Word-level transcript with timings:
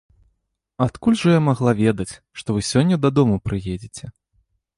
Адкуль 0.85 1.17
жа 1.23 1.29
я 1.35 1.41
магла 1.49 1.73
ведаць, 1.83 2.09
што 2.41 2.49
вы 2.57 2.61
сёння 2.71 2.95
дадому 3.05 3.35
прыедзеце. 3.51 4.03